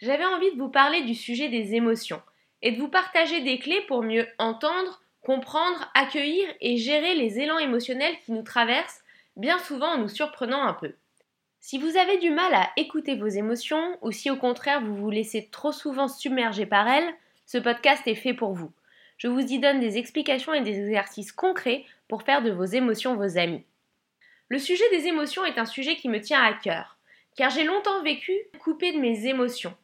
[0.00, 2.22] j'avais envie de vous parler du sujet des émotions
[2.62, 7.58] et de vous partager des clés pour mieux entendre, comprendre, accueillir et gérer les élans
[7.58, 9.02] émotionnels qui nous traversent,
[9.36, 10.94] bien souvent en nous surprenant un peu.
[11.60, 15.10] Si vous avez du mal à écouter vos émotions ou si au contraire vous vous
[15.10, 18.72] laissez trop souvent submerger par elles, ce podcast est fait pour vous.
[19.18, 23.16] Je vous y donne des explications et des exercices concrets pour faire de vos émotions
[23.16, 23.64] vos amis.
[24.48, 26.96] Le sujet des émotions est un sujet qui me tient à cœur,
[27.36, 29.76] car j'ai longtemps vécu coupé de mes émotions.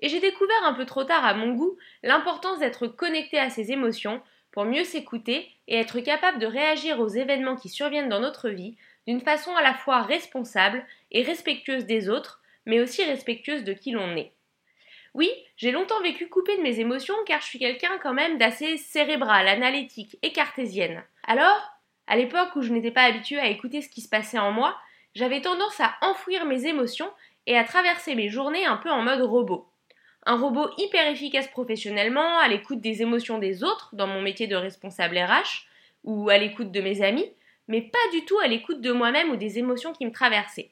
[0.00, 3.72] Et j'ai découvert un peu trop tard à mon goût l'importance d'être connecté à ses
[3.72, 8.48] émotions pour mieux s'écouter et être capable de réagir aux événements qui surviennent dans notre
[8.48, 13.72] vie d'une façon à la fois responsable et respectueuse des autres, mais aussi respectueuse de
[13.72, 14.32] qui l'on est.
[15.14, 18.76] Oui, j'ai longtemps vécu coupé de mes émotions car je suis quelqu'un quand même d'assez
[18.76, 21.02] cérébral, analytique et cartésienne.
[21.26, 21.72] Alors,
[22.06, 24.76] à l'époque où je n'étais pas habituée à écouter ce qui se passait en moi,
[25.14, 27.10] j'avais tendance à enfouir mes émotions
[27.46, 29.69] et à traverser mes journées un peu en mode robot.
[30.26, 34.56] Un robot hyper efficace professionnellement, à l'écoute des émotions des autres dans mon métier de
[34.56, 35.66] responsable RH,
[36.04, 37.32] ou à l'écoute de mes amis,
[37.68, 40.70] mais pas du tout à l'écoute de moi-même ou des émotions qui me traversaient.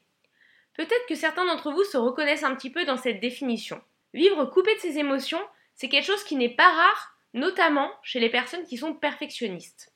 [0.75, 3.81] Peut-être que certains d'entre vous se reconnaissent un petit peu dans cette définition.
[4.15, 5.43] Vivre coupé de ses émotions,
[5.75, 9.93] c'est quelque chose qui n'est pas rare, notamment chez les personnes qui sont perfectionnistes.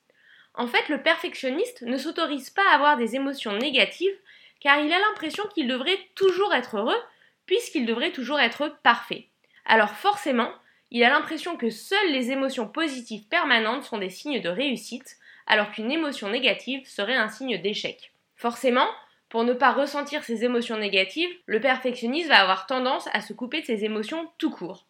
[0.55, 4.17] En fait, le perfectionniste ne s'autorise pas à avoir des émotions négatives
[4.59, 7.01] car il a l'impression qu'il devrait toujours être heureux
[7.45, 9.27] puisqu'il devrait toujours être parfait.
[9.65, 10.51] Alors forcément,
[10.91, 15.71] il a l'impression que seules les émotions positives permanentes sont des signes de réussite alors
[15.71, 18.13] qu'une émotion négative serait un signe d'échec.
[18.35, 18.87] Forcément,
[19.29, 23.61] pour ne pas ressentir ces émotions négatives, le perfectionniste va avoir tendance à se couper
[23.61, 24.85] de ses émotions tout court.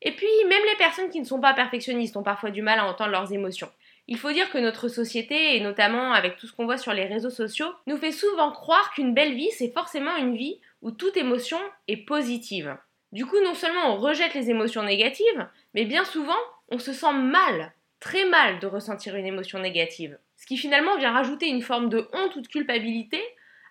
[0.00, 2.86] Et puis, même les personnes qui ne sont pas perfectionnistes ont parfois du mal à
[2.86, 3.70] entendre leurs émotions.
[4.08, 7.06] Il faut dire que notre société, et notamment avec tout ce qu'on voit sur les
[7.06, 11.16] réseaux sociaux, nous fait souvent croire qu'une belle vie, c'est forcément une vie où toute
[11.16, 12.76] émotion est positive.
[13.12, 17.12] Du coup, non seulement on rejette les émotions négatives, mais bien souvent, on se sent
[17.12, 20.18] mal très mal de ressentir une émotion négative.
[20.36, 23.22] Ce qui finalement vient rajouter une forme de honte ou de culpabilité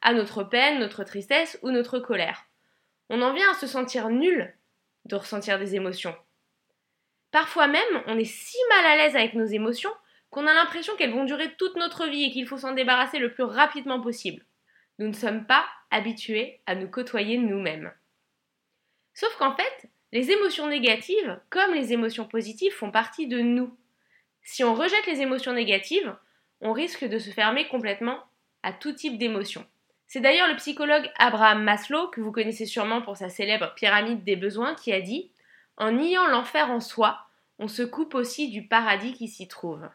[0.02, 2.46] à notre peine, notre tristesse ou notre colère.
[3.10, 4.54] On en vient à se sentir nul
[5.06, 6.16] de ressentir des émotions.
[7.32, 9.92] Parfois même, on est si mal à l'aise avec nos émotions
[10.30, 13.34] qu'on a l'impression qu'elles vont durer toute notre vie et qu'il faut s'en débarrasser le
[13.34, 14.46] plus rapidement possible.
[15.00, 17.92] Nous ne sommes pas habitués à nous côtoyer nous-mêmes.
[19.14, 23.76] Sauf qu'en fait, les émotions négatives, comme les émotions positives, font partie de nous.
[24.44, 26.16] Si on rejette les émotions négatives,
[26.62, 28.20] on risque de se fermer complètement
[28.64, 29.66] à tout type d'émotions.
[30.08, 34.36] C'est d'ailleurs le psychologue Abraham Maslow, que vous connaissez sûrement pour sa célèbre pyramide des
[34.36, 35.32] besoins, qui a dit
[35.78, 37.28] En niant l'enfer en soi,
[37.60, 39.88] on se coupe aussi du paradis qui s'y trouve.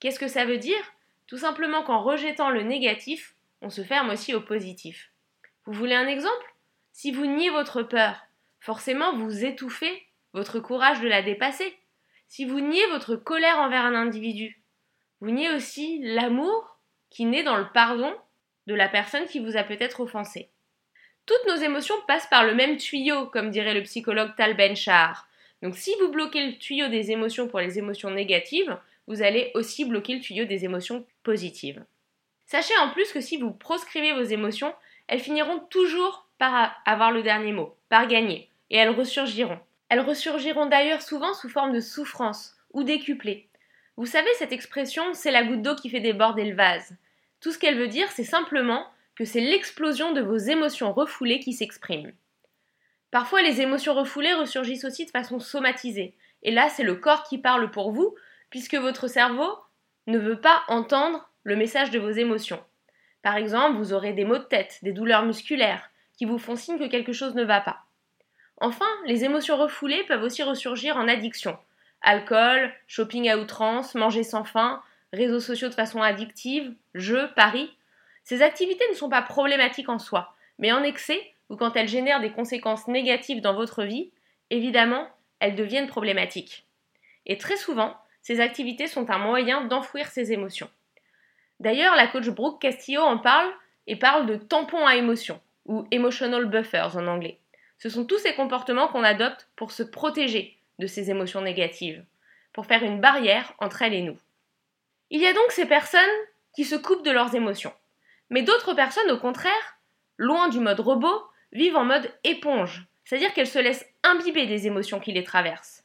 [0.00, 0.82] Qu'est-ce que ça veut dire?
[1.26, 5.12] Tout simplement qu'en rejetant le négatif, on se ferme aussi au positif.
[5.66, 6.54] Vous voulez un exemple?
[6.92, 8.16] Si vous niez votre peur,
[8.60, 11.76] forcément vous étouffez votre courage de la dépasser.
[12.26, 14.62] Si vous niez votre colère envers un individu,
[15.20, 16.78] vous niez aussi l'amour
[17.10, 18.14] qui naît dans le pardon
[18.66, 20.50] de la personne qui vous a peut-être offensé.
[21.26, 24.74] Toutes nos émotions passent par le même tuyau, comme dirait le psychologue Tal ben
[25.62, 29.84] Donc si vous bloquez le tuyau des émotions pour les émotions négatives, vous allez aussi
[29.84, 31.84] bloquer le tuyau des émotions positives.
[32.46, 34.74] Sachez en plus que si vous proscrivez vos émotions,
[35.06, 39.58] elles finiront toujours par avoir le dernier mot, par gagner, et elles ressurgiront.
[39.88, 43.48] Elles ressurgiront d'ailleurs souvent sous forme de souffrance ou décuplées.
[43.96, 46.96] Vous savez, cette expression, c'est la goutte d'eau qui fait déborder le vase.
[47.40, 48.86] Tout ce qu'elle veut dire, c'est simplement
[49.16, 52.12] que c'est l'explosion de vos émotions refoulées qui s'exprime.
[53.10, 56.14] Parfois, les émotions refoulées ressurgissent aussi de façon somatisée.
[56.42, 58.14] Et là, c'est le corps qui parle pour vous,
[58.50, 59.48] puisque votre cerveau
[60.06, 62.62] ne veut pas entendre le message de vos émotions.
[63.22, 65.87] Par exemple, vous aurez des maux de tête, des douleurs musculaires,
[66.18, 67.84] qui vous font signe que quelque chose ne va pas.
[68.60, 71.56] Enfin, les émotions refoulées peuvent aussi ressurgir en addiction.
[72.02, 74.82] Alcool, shopping à outrance, manger sans faim,
[75.12, 77.72] réseaux sociaux de façon addictive, jeux, paris.
[78.24, 82.20] Ces activités ne sont pas problématiques en soi, mais en excès, ou quand elles génèrent
[82.20, 84.10] des conséquences négatives dans votre vie,
[84.50, 86.66] évidemment, elles deviennent problématiques.
[87.26, 90.68] Et très souvent, ces activités sont un moyen d'enfouir ces émotions.
[91.60, 93.50] D'ailleurs, la coach Brooke Castillo en parle
[93.86, 97.38] et parle de tampons à émotions, ou emotional buffers en anglais.
[97.78, 102.04] Ce sont tous ces comportements qu'on adopte pour se protéger de ces émotions négatives,
[102.52, 104.18] pour faire une barrière entre elles et nous.
[105.10, 106.00] Il y a donc ces personnes
[106.54, 107.72] qui se coupent de leurs émotions.
[108.30, 109.78] Mais d'autres personnes, au contraire,
[110.16, 111.22] loin du mode robot,
[111.52, 115.84] vivent en mode éponge, c'est-à-dire qu'elles se laissent imbiber des émotions qui les traversent.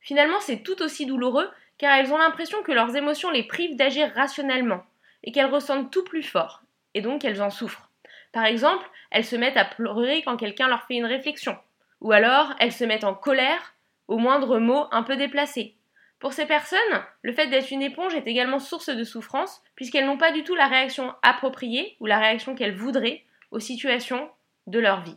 [0.00, 4.12] Finalement, c'est tout aussi douloureux car elles ont l'impression que leurs émotions les privent d'agir
[4.14, 4.84] rationnellement
[5.24, 6.62] et qu'elles ressentent tout plus fort,
[6.94, 7.91] et donc elles en souffrent.
[8.32, 11.56] Par exemple, elles se mettent à pleurer quand quelqu'un leur fait une réflexion,
[12.00, 13.74] ou alors elles se mettent en colère
[14.08, 15.76] au moindre mot un peu déplacé.
[16.18, 16.78] Pour ces personnes,
[17.22, 20.54] le fait d'être une éponge est également source de souffrance, puisqu'elles n'ont pas du tout
[20.54, 24.30] la réaction appropriée ou la réaction qu'elles voudraient aux situations
[24.66, 25.16] de leur vie.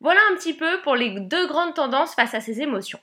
[0.00, 3.00] Voilà un petit peu pour les deux grandes tendances face à ces émotions.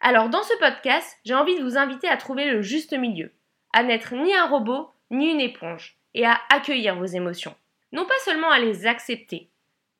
[0.00, 3.32] Alors dans ce podcast, j'ai envie de vous inviter à trouver le juste milieu,
[3.72, 7.54] à n'être ni un robot ni une éponge, et à accueillir vos émotions.
[7.92, 9.50] Non pas seulement à les accepter,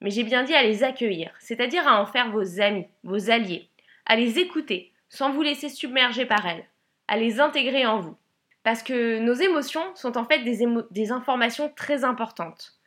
[0.01, 3.69] mais j'ai bien dit à les accueillir, c'est-à-dire à en faire vos amis, vos alliés,
[4.07, 6.65] à les écouter sans vous laisser submerger par elles,
[7.07, 8.17] à les intégrer en vous.
[8.63, 12.79] Parce que nos émotions sont en fait des, informations très importantes.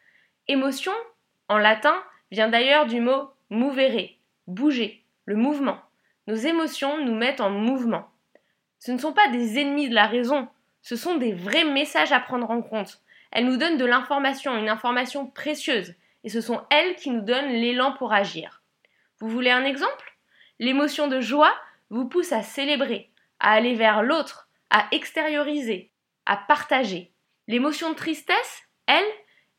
[0.48, 0.94] Émotion,
[1.50, 4.10] en latin, vient d'ailleurs du mot movere,
[4.48, 5.78] bouger, le mouvement.
[6.28, 8.10] Nos émotions nous mettent en mouvement.
[8.80, 10.48] Ce ne sont pas des ennemis de la raison,
[10.82, 13.02] ce sont des vrais messages à prendre en compte.
[13.32, 15.94] Elles nous donnent de l'information, une information précieuse,
[16.24, 18.64] et ce sont elles qui nous donnent l'élan pour agir.
[19.20, 20.18] Vous voulez un exemple?
[20.60, 21.54] L'émotion de joie
[21.90, 25.92] vous pousse à célébrer, à aller vers l'autre, à extérioriser,
[26.26, 27.12] à partager.
[27.48, 29.06] L'émotion de tristesse, elle,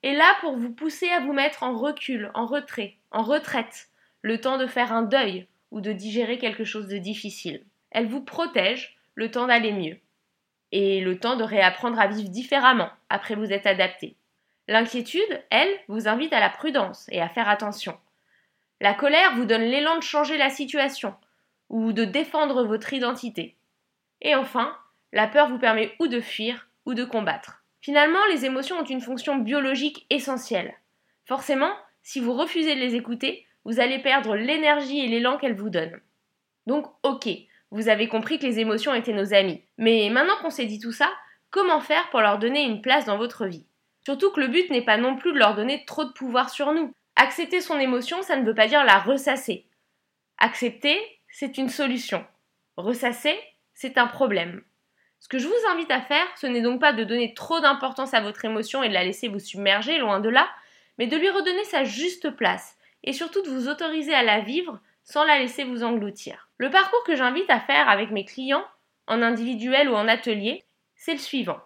[0.02, 3.88] est là pour vous pousser à vous mettre en recul, en retrait, en retraite,
[4.22, 7.64] le temps de faire un deuil ou de digérer quelque chose de difficile.
[7.90, 9.98] Elle vous protège le temps d'aller mieux
[10.72, 14.16] et le temps de réapprendre à vivre différemment après vous être adapté.
[14.68, 17.96] L'inquiétude, elle, vous invite à la prudence et à faire attention.
[18.80, 21.14] La colère vous donne l'élan de changer la situation
[21.68, 23.56] ou de défendre votre identité.
[24.20, 24.76] Et enfin,
[25.12, 27.62] la peur vous permet ou de fuir ou de combattre.
[27.80, 30.74] Finalement, les émotions ont une fonction biologique essentielle.
[31.24, 31.72] Forcément,
[32.02, 36.00] si vous refusez de les écouter, vous allez perdre l'énergie et l'élan qu'elles vous donnent.
[36.66, 37.28] Donc, ok,
[37.76, 39.62] vous avez compris que les émotions étaient nos amis.
[39.76, 41.12] Mais maintenant qu'on s'est dit tout ça,
[41.50, 43.66] comment faire pour leur donner une place dans votre vie?
[44.02, 46.72] Surtout que le but n'est pas non plus de leur donner trop de pouvoir sur
[46.72, 46.90] nous.
[47.16, 49.66] Accepter son émotion, ça ne veut pas dire la ressasser.
[50.38, 52.24] Accepter, c'est une solution.
[52.78, 53.38] Ressasser,
[53.74, 54.62] c'est un problème.
[55.20, 58.14] Ce que je vous invite à faire, ce n'est donc pas de donner trop d'importance
[58.14, 60.48] à votre émotion et de la laisser vous submerger, loin de là,
[60.98, 64.80] mais de lui redonner sa juste place, et surtout de vous autoriser à la vivre
[65.04, 66.45] sans la laisser vous engloutir.
[66.58, 68.64] Le parcours que j'invite à faire avec mes clients,
[69.06, 70.64] en individuel ou en atelier,
[70.94, 71.60] c'est le suivant.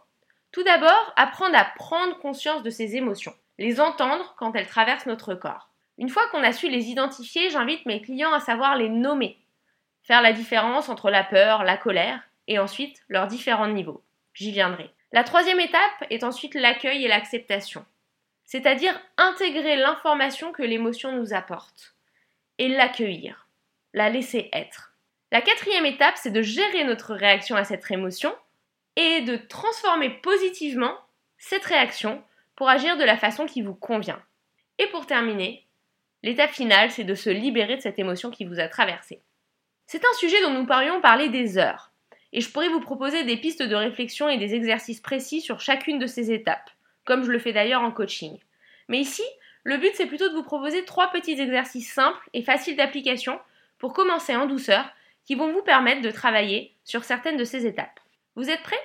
[0.53, 5.35] Tout d'abord, apprendre à prendre conscience de ses émotions, les entendre quand elles traversent notre
[5.35, 5.71] corps.
[5.97, 9.39] Une fois qu'on a su les identifier, j'invite mes clients à savoir les nommer,
[10.03, 14.03] faire la différence entre la peur, la colère, et ensuite leurs différents niveaux.
[14.35, 14.91] J'y viendrai.
[15.13, 17.85] La troisième étape est ensuite l'accueil et l'acceptation,
[18.45, 21.95] c'est-à-dire intégrer l'information que l'émotion nous apporte
[22.59, 23.47] et l'accueillir,
[23.93, 24.95] la laisser être.
[25.33, 28.35] La quatrième étape, c'est de gérer notre réaction à cette émotion
[28.97, 30.97] et de transformer positivement
[31.39, 32.23] cette réaction
[32.57, 34.21] pour agir de la façon qui vous convient.
[34.79, 35.67] Et pour terminer,
[36.23, 39.23] l'étape finale, c'est de se libérer de cette émotion qui vous a traversé.
[39.87, 41.91] C'est un sujet dont nous pourrions parler des heures,
[42.33, 45.99] et je pourrais vous proposer des pistes de réflexion et des exercices précis sur chacune
[45.99, 46.71] de ces étapes,
[47.05, 48.39] comme je le fais d'ailleurs en coaching.
[48.89, 49.25] Mais ici,
[49.65, 53.39] le but c'est plutôt de vous proposer trois petits exercices simples et faciles d'application
[53.81, 54.85] pour commencer en douceur
[55.25, 57.99] qui vont vous permettre de travailler sur certaines de ces étapes.
[58.37, 58.77] Vous êtes prêts?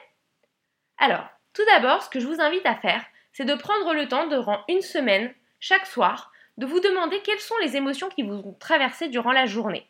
[0.97, 4.27] Alors, tout d'abord, ce que je vous invite à faire, c'est de prendre le temps
[4.27, 8.55] durant une semaine, chaque soir, de vous demander quelles sont les émotions qui vous ont
[8.59, 9.89] traversé durant la journée.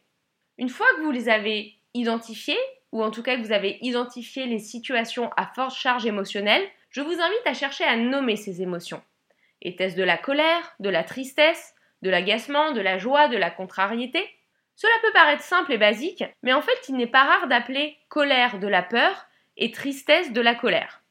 [0.57, 2.57] Une fois que vous les avez identifiées,
[2.91, 7.01] ou en tout cas que vous avez identifié les situations à forte charge émotionnelle, je
[7.01, 9.03] vous invite à chercher à nommer ces émotions.
[9.62, 14.27] Était-ce de la colère, de la tristesse, de l'agacement, de la joie, de la contrariété?
[14.75, 18.60] Cela peut paraître simple et basique, mais en fait il n'est pas rare d'appeler colère
[18.60, 19.25] de la peur
[19.58, 21.01] et tristesse de la colère.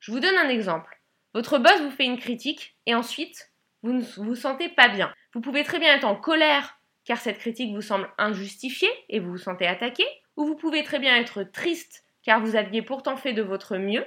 [0.00, 1.00] Je vous donne un exemple.
[1.34, 5.12] Votre boss vous fait une critique et ensuite vous ne vous sentez pas bien.
[5.34, 9.30] Vous pouvez très bien être en colère car cette critique vous semble injustifiée et vous
[9.30, 10.04] vous sentez attaqué,
[10.36, 14.04] ou vous pouvez très bien être triste car vous aviez pourtant fait de votre mieux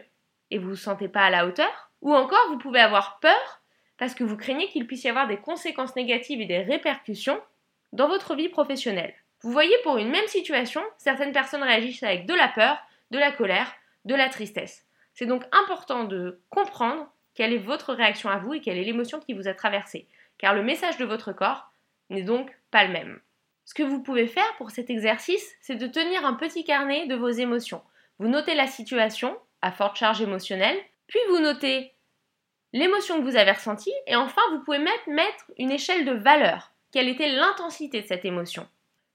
[0.52, 3.62] et vous vous sentez pas à la hauteur, ou encore vous pouvez avoir peur
[3.98, 7.42] parce que vous craignez qu'il puisse y avoir des conséquences négatives et des répercussions
[7.94, 9.14] dans votre vie professionnelle.
[9.42, 12.78] Vous voyez, pour une même situation, certaines personnes réagissent avec de la peur,
[13.12, 13.74] de la colère,
[14.06, 14.86] de la tristesse.
[15.14, 19.20] C'est donc important de comprendre quelle est votre réaction à vous et quelle est l'émotion
[19.20, 21.72] qui vous a traversé, car le message de votre corps
[22.10, 23.20] n'est donc pas le même.
[23.66, 27.16] Ce que vous pouvez faire pour cet exercice, c'est de tenir un petit carnet de
[27.16, 27.84] vos émotions.
[28.18, 30.78] Vous notez la situation à forte charge émotionnelle,
[31.08, 31.94] puis vous notez
[32.74, 36.74] l'émotion que vous avez ressentie, et enfin vous pouvez mettre une échelle de valeur.
[36.92, 38.68] Quelle était l'intensité de cette émotion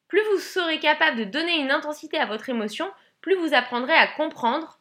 [0.07, 2.89] Plus vous serez capable de donner une intensité à votre émotion,
[3.21, 4.79] plus vous apprendrez à comprendre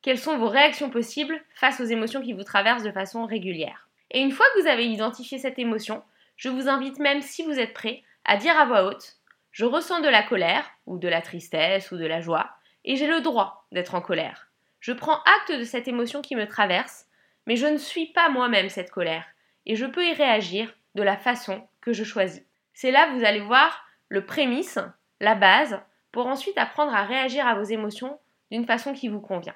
[0.00, 3.88] quelles sont vos réactions possibles face aux émotions qui vous traversent de façon régulière.
[4.12, 6.04] Et une fois que vous avez identifié cette émotion,
[6.36, 9.16] je vous invite même, si vous êtes prêt, à dire à voix haute
[9.50, 12.50] Je ressens de la colère, ou de la tristesse, ou de la joie,
[12.84, 14.46] et j'ai le droit d'être en colère.
[14.78, 17.06] Je prends acte de cette émotion qui me traverse,
[17.48, 19.26] mais je ne suis pas moi-même cette colère,
[19.64, 22.42] et je peux y réagir de la façon que je choisis.
[22.74, 24.78] C'est là que vous allez voir le prémisse,
[25.20, 25.78] la base,
[26.10, 28.18] pour ensuite apprendre à réagir à vos émotions
[28.50, 29.54] d'une façon qui vous convient.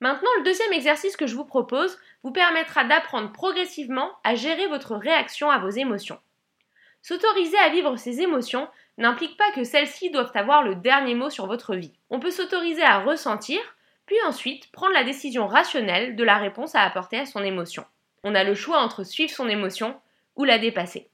[0.00, 4.96] Maintenant, le deuxième exercice que je vous propose vous permettra d'apprendre progressivement à gérer votre
[4.96, 6.18] réaction à vos émotions.
[7.00, 8.68] S'autoriser à vivre ses émotions
[8.98, 11.94] n'implique pas que celles-ci doivent avoir le dernier mot sur votre vie.
[12.10, 13.60] On peut s'autoriser à ressentir,
[14.04, 17.84] puis ensuite prendre la décision rationnelle de la réponse à apporter à son émotion.
[18.24, 19.98] On a le choix entre suivre son émotion
[20.36, 21.08] ou la dépasser.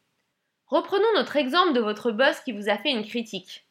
[0.66, 3.64] Reprenons notre exemple de votre boss qui vous a fait une critique.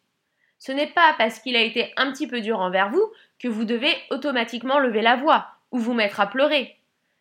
[0.60, 3.66] Ce n'est pas parce qu'il a été un petit peu dur envers vous que vous
[3.66, 6.76] devez automatiquement lever la voix ou vous mettre à pleurer.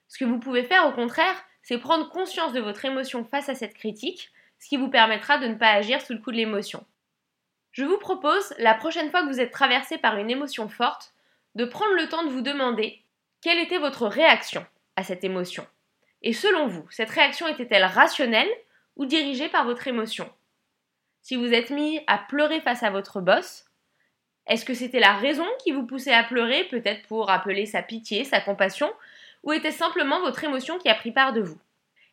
[0.09, 3.55] Ce que vous pouvez faire au contraire, c'est prendre conscience de votre émotion face à
[3.55, 6.85] cette critique, ce qui vous permettra de ne pas agir sous le coup de l'émotion.
[7.73, 11.13] Je vous propose, la prochaine fois que vous êtes traversé par une émotion forte,
[11.57, 13.03] de prendre le temps de vous demander
[13.43, 14.65] quelle était votre réaction
[14.97, 15.67] à cette émotion.
[16.23, 18.51] Et selon vous, cette réaction était-elle rationnelle
[18.97, 20.31] ou dirigée par votre émotion?
[21.23, 23.65] Si vous êtes mis à pleurer face à votre boss,
[24.47, 28.25] est-ce que c'était la raison qui vous poussait à pleurer, peut-être pour appeler sa pitié,
[28.25, 28.93] sa compassion,
[29.43, 31.59] ou était simplement votre émotion qui a pris part de vous?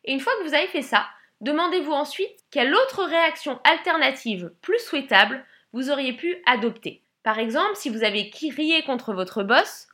[0.04, 1.06] Et une fois que vous avez fait ça,
[1.40, 7.02] demandez-vous ensuite quelle autre réaction alternative plus souhaitable vous auriez pu adopter.
[7.22, 9.88] Par exemple, si vous avez crié contre votre boss,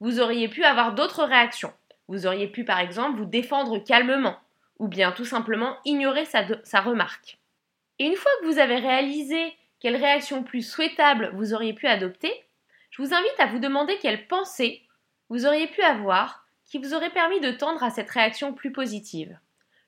[0.00, 1.72] vous auriez pu avoir d'autres réactions.
[2.10, 4.36] Vous auriez pu par exemple vous défendre calmement,
[4.80, 7.38] ou bien tout simplement ignorer sa, remarque.
[8.00, 12.32] Et une fois que vous avez réalisé quelle réaction plus souhaitable vous auriez pu adopter,
[12.90, 14.82] je vous invite à vous demander quelle pensée
[15.28, 19.38] vous auriez pu avoir qui vous aurait permis de tendre à cette réaction plus positive.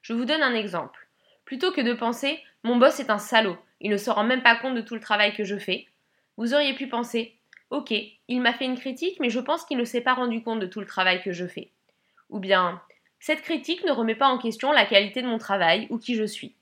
[0.00, 1.08] Je vous donne un exemple.
[1.44, 4.54] Plutôt que de penser mon boss est un salaud, il ne se rend même pas
[4.54, 5.88] compte de tout le travail que je fais,
[6.36, 7.36] vous auriez pu penser
[7.70, 7.92] ok,
[8.28, 10.66] il m'a fait une critique, mais je pense qu'il ne s'est pas rendu compte de
[10.66, 11.72] tout le travail que je fais.
[12.32, 12.82] Ou bien
[13.20, 16.24] cette critique ne remet pas en question la qualité de mon travail ou qui je
[16.24, 16.56] suis.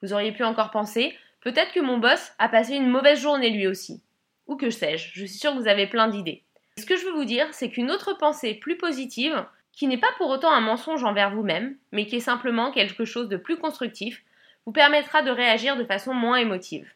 [0.00, 3.66] Vous auriez pu encore penser Peut-être que mon boss a passé une mauvaise journée lui
[3.66, 4.00] aussi.
[4.46, 6.42] Ou que sais-je, je suis sûre que vous avez plein d'idées.
[6.78, 10.12] Ce que je veux vous dire, c'est qu'une autre pensée plus positive, qui n'est pas
[10.16, 14.22] pour autant un mensonge envers vous-même, mais qui est simplement quelque chose de plus constructif,
[14.64, 16.90] vous permettra de réagir de façon moins émotive.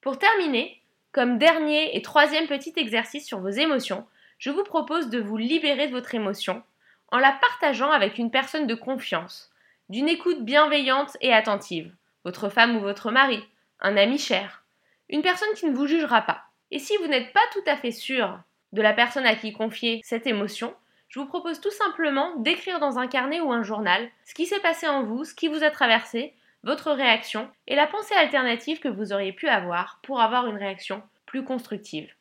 [0.00, 0.80] Pour terminer,
[1.12, 4.06] comme dernier et troisième petit exercice sur vos émotions,
[4.38, 6.62] je vous propose de vous libérer de votre émotion
[7.10, 9.50] en la partageant avec une personne de confiance,
[9.88, 13.42] d'une écoute bienveillante et attentive, votre femme ou votre mari,
[13.80, 14.62] un ami cher,
[15.08, 16.42] une personne qui ne vous jugera pas.
[16.70, 18.38] Et si vous n'êtes pas tout à fait sûr
[18.72, 20.74] de la personne à qui confier cette émotion,
[21.08, 24.60] je vous propose tout simplement d'écrire dans un carnet ou un journal ce qui s'est
[24.60, 28.88] passé en vous, ce qui vous a traversé, votre réaction et la pensée alternative que
[28.88, 32.12] vous auriez pu avoir pour avoir une réaction plus constructive.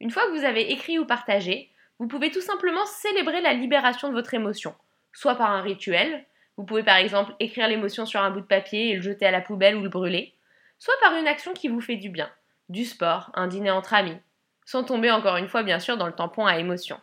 [0.00, 4.08] Une fois que vous avez écrit ou partagé, vous pouvez tout simplement célébrer la libération
[4.08, 4.74] de votre émotion,
[5.12, 6.24] soit par un rituel,
[6.56, 9.30] vous pouvez par exemple écrire l'émotion sur un bout de papier et le jeter à
[9.30, 10.34] la poubelle ou le brûler,
[10.78, 12.30] soit par une action qui vous fait du bien,
[12.68, 14.18] du sport, un dîner entre amis,
[14.64, 17.00] sans tomber encore une fois bien sûr dans le tampon à émotion.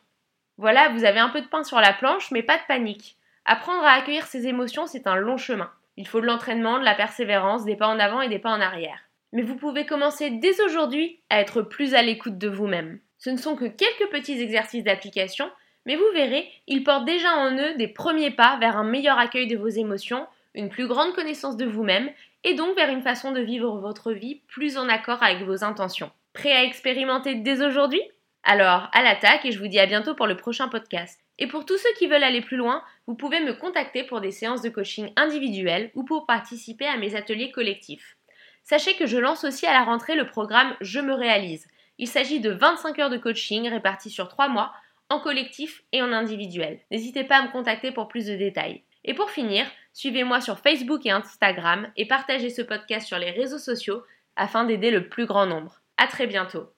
[0.57, 3.17] Voilà, vous avez un peu de pain sur la planche, mais pas de panique.
[3.45, 5.71] Apprendre à accueillir ses émotions, c'est un long chemin.
[5.97, 8.61] Il faut de l'entraînement, de la persévérance, des pas en avant et des pas en
[8.61, 8.99] arrière.
[9.33, 12.99] Mais vous pouvez commencer dès aujourd'hui à être plus à l'écoute de vous-même.
[13.17, 15.50] Ce ne sont que quelques petits exercices d'application,
[15.86, 19.48] mais vous verrez, ils portent déjà en eux des premiers pas vers un meilleur accueil
[19.48, 22.10] de vos émotions, une plus grande connaissance de vous-même
[22.43, 26.12] et donc vers une façon de vivre votre vie plus en accord avec vos intentions.
[26.34, 28.01] Prêt à expérimenter dès aujourd'hui?
[28.43, 31.19] Alors, à l'attaque et je vous dis à bientôt pour le prochain podcast.
[31.39, 34.31] Et pour tous ceux qui veulent aller plus loin, vous pouvez me contacter pour des
[34.31, 38.17] séances de coaching individuelles ou pour participer à mes ateliers collectifs.
[38.63, 41.67] Sachez que je lance aussi à la rentrée le programme Je me réalise.
[41.97, 44.73] Il s'agit de 25 heures de coaching réparties sur 3 mois,
[45.09, 46.79] en collectif et en individuel.
[46.91, 48.83] N'hésitez pas à me contacter pour plus de détails.
[49.03, 53.59] Et pour finir, suivez-moi sur Facebook et Instagram et partagez ce podcast sur les réseaux
[53.59, 54.03] sociaux
[54.35, 55.81] afin d'aider le plus grand nombre.
[55.97, 56.75] À très bientôt.